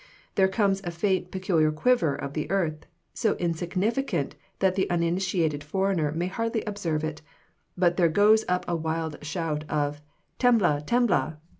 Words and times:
There 0.33 0.47
comes 0.47 0.81
a 0.83 0.89
faint 0.89 1.29
peculiar 1.29 1.71
quiver 1.71 2.15
of 2.15 2.33
the 2.33 2.49
earth, 2.49 2.87
so 3.13 3.35
insignificant 3.35 4.35
that 4.57 4.73
the 4.73 4.89
uninitiated 4.89 5.63
foreigner 5.63 6.11
may 6.11 6.25
hardly 6.25 6.63
observe 6.63 7.03
it: 7.03 7.21
but 7.77 7.97
there 7.97 8.09
goes 8.09 8.43
up 8.47 8.65
a 8.67 8.75
wild 8.75 9.23
shout 9.23 9.63
of 9.69 10.01
"Tembla! 10.39 10.83
Tembla!" 10.87 11.37